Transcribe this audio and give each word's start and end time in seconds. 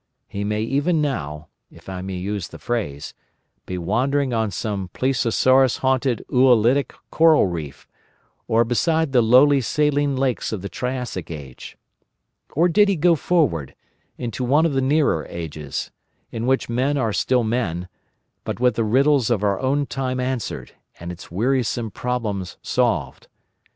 He 0.27 0.43
may 0.43 0.63
even 0.63 0.99
now—if 0.99 1.87
I 1.87 2.01
may 2.01 2.15
use 2.15 2.47
the 2.47 2.57
phrase—be 2.57 3.77
wandering 3.77 4.33
on 4.33 4.49
some 4.49 4.87
plesiosaurus 4.95 5.77
haunted 5.81 6.25
Oolitic 6.33 6.95
coral 7.11 7.45
reef, 7.45 7.87
or 8.47 8.65
beside 8.65 9.11
the 9.11 9.21
lonely 9.21 9.61
saline 9.61 10.17
seas 10.17 10.51
of 10.53 10.63
the 10.63 10.69
Triassic 10.69 11.29
Age. 11.29 11.77
Or 12.53 12.67
did 12.67 12.89
he 12.89 12.95
go 12.95 13.13
forward, 13.13 13.75
into 14.17 14.43
one 14.43 14.65
of 14.65 14.73
the 14.73 14.81
nearer 14.81 15.27
ages, 15.29 15.91
in 16.31 16.47
which 16.47 16.67
men 16.67 16.97
are 16.97 17.13
still 17.13 17.43
men, 17.43 17.87
but 18.43 18.59
with 18.59 18.73
the 18.77 18.83
riddles 18.83 19.29
of 19.29 19.43
our 19.43 19.59
own 19.59 19.85
time 19.85 20.19
answered 20.19 20.71
and 20.99 21.11
its 21.11 21.29
wearisome 21.29 21.91
problems 21.91 22.57
solved? 22.63 23.27